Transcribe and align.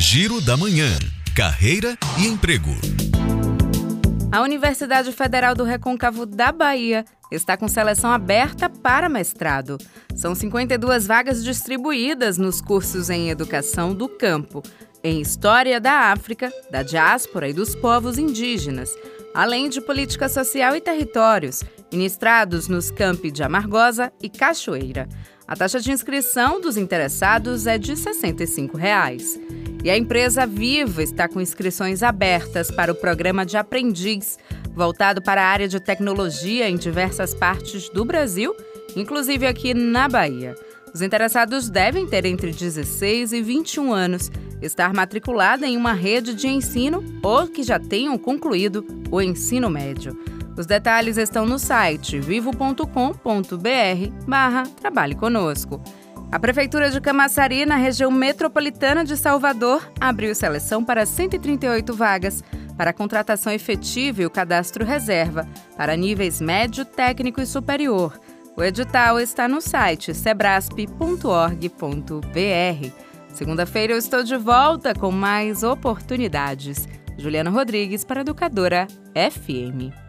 Giro 0.00 0.40
da 0.40 0.56
Manhã. 0.56 0.96
Carreira 1.34 1.98
e 2.20 2.26
emprego. 2.28 2.70
A 4.30 4.40
Universidade 4.42 5.10
Federal 5.10 5.56
do 5.56 5.64
Recôncavo 5.64 6.24
da 6.24 6.52
Bahia 6.52 7.04
está 7.32 7.56
com 7.56 7.66
seleção 7.66 8.12
aberta 8.12 8.70
para 8.70 9.08
mestrado. 9.08 9.76
São 10.14 10.36
52 10.36 11.04
vagas 11.04 11.42
distribuídas 11.42 12.38
nos 12.38 12.60
cursos 12.60 13.10
em 13.10 13.28
Educação 13.28 13.92
do 13.92 14.08
Campo, 14.08 14.62
em 15.02 15.20
História 15.20 15.80
da 15.80 16.12
África, 16.12 16.48
da 16.70 16.84
Diáspora 16.84 17.48
e 17.48 17.52
dos 17.52 17.74
Povos 17.74 18.18
Indígenas, 18.18 18.94
além 19.34 19.68
de 19.68 19.80
Política 19.80 20.28
Social 20.28 20.76
e 20.76 20.80
Territórios, 20.80 21.64
ministrados 21.92 22.68
nos 22.68 22.88
campi 22.88 23.32
de 23.32 23.42
Amargosa 23.42 24.12
e 24.22 24.28
Cachoeira. 24.30 25.08
A 25.48 25.56
taxa 25.56 25.80
de 25.80 25.90
inscrição 25.90 26.60
dos 26.60 26.76
interessados 26.76 27.66
é 27.66 27.78
de 27.78 27.96
65 27.96 28.76
reais. 28.76 29.40
E 29.82 29.88
a 29.88 29.96
empresa 29.96 30.46
Viva 30.46 31.02
está 31.02 31.26
com 31.26 31.40
inscrições 31.40 32.02
abertas 32.02 32.70
para 32.70 32.92
o 32.92 32.94
programa 32.94 33.46
de 33.46 33.56
aprendiz, 33.56 34.38
voltado 34.74 35.22
para 35.22 35.42
a 35.42 35.46
área 35.46 35.66
de 35.66 35.80
tecnologia 35.80 36.68
em 36.68 36.76
diversas 36.76 37.32
partes 37.32 37.88
do 37.88 38.04
Brasil, 38.04 38.54
inclusive 38.94 39.46
aqui 39.46 39.72
na 39.72 40.06
Bahia. 40.06 40.54
Os 40.92 41.00
interessados 41.00 41.70
devem 41.70 42.06
ter 42.06 42.26
entre 42.26 42.52
16 42.52 43.32
e 43.32 43.40
21 43.40 43.90
anos, 43.90 44.30
estar 44.60 44.92
matriculada 44.92 45.66
em 45.66 45.78
uma 45.78 45.94
rede 45.94 46.34
de 46.34 46.46
ensino 46.46 47.02
ou 47.22 47.46
que 47.46 47.62
já 47.62 47.78
tenham 47.78 48.18
concluído 48.18 48.84
o 49.10 49.22
ensino 49.22 49.70
médio. 49.70 50.14
Os 50.58 50.66
detalhes 50.66 51.16
estão 51.16 51.46
no 51.46 51.56
site 51.56 52.18
vivo.com.br 52.18 52.82
barra 54.26 54.64
Trabalhe 54.64 55.14
Conosco. 55.14 55.80
A 56.32 56.40
Prefeitura 56.40 56.90
de 56.90 57.00
Camaçari, 57.00 57.64
na 57.64 57.76
região 57.76 58.10
metropolitana 58.10 59.04
de 59.04 59.16
Salvador, 59.16 59.88
abriu 60.00 60.34
seleção 60.34 60.84
para 60.84 61.06
138 61.06 61.94
vagas 61.94 62.42
para 62.76 62.92
contratação 62.92 63.52
efetiva 63.52 64.22
e 64.22 64.26
o 64.26 64.30
cadastro 64.30 64.84
reserva 64.84 65.46
para 65.76 65.96
níveis 65.96 66.40
médio, 66.40 66.84
técnico 66.84 67.40
e 67.40 67.46
superior. 67.46 68.18
O 68.56 68.64
edital 68.64 69.20
está 69.20 69.46
no 69.46 69.60
site 69.60 70.12
sebrasp.org.br. 70.12 72.92
Segunda-feira 73.32 73.92
eu 73.92 73.98
estou 73.98 74.24
de 74.24 74.36
volta 74.36 74.92
com 74.92 75.12
mais 75.12 75.62
oportunidades. 75.62 76.88
Juliana 77.16 77.48
Rodrigues 77.48 78.04
para 78.04 78.22
Educadora 78.22 78.88
FM. 79.14 80.07